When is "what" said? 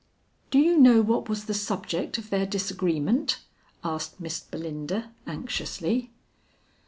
1.03-1.29